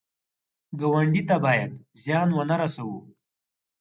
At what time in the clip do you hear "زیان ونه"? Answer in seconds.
2.03-2.55